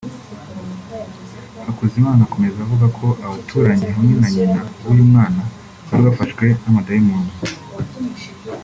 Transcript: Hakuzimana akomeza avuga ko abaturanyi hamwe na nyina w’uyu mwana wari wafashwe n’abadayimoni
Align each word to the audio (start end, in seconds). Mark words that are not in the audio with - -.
Hakuzimana 1.65 2.21
akomeza 2.27 2.57
avuga 2.65 2.85
ko 2.97 3.07
abaturanyi 3.25 3.87
hamwe 3.95 4.13
na 4.21 4.27
nyina 4.35 4.61
w’uyu 4.83 5.03
mwana 5.11 5.41
wari 5.87 6.01
wafashwe 6.05 6.45
n’abadayimoni 6.63 7.31